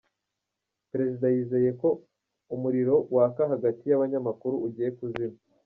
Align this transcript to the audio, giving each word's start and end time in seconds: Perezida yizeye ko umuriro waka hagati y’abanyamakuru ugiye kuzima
Perezida 0.91 1.25
yizeye 1.33 1.69
ko 1.81 1.89
umuriro 2.55 2.95
waka 3.15 3.43
hagati 3.53 3.83
y’abanyamakuru 3.87 4.55
ugiye 4.65 4.89
kuzima 4.99 5.37